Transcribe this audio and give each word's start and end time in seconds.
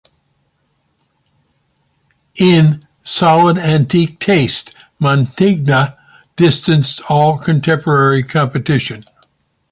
In 2.39 2.87
solid 3.03 3.59
antique 3.59 4.19
taste, 4.19 4.73
Mantegna 4.99 5.95
distanced 6.35 7.01
all 7.07 7.37
contemporary 7.37 8.23
competition. 8.23 9.05